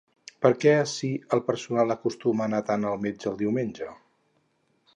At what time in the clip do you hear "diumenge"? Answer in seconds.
3.43-3.91